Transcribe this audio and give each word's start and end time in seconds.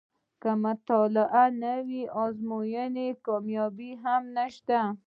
که 0.41 0.51
مطالعه 0.65 1.43
نه 1.61 1.75
وي 1.87 2.01
په 2.07 2.11
ازموینو 2.25 3.05
کې 3.15 3.21
کامیابي 3.25 3.91
هم 4.03 4.21
نشته. 4.37 4.79